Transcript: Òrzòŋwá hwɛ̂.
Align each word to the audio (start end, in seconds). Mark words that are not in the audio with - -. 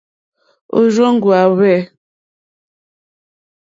Òrzòŋwá 0.77 1.39
hwɛ̂. 1.55 1.79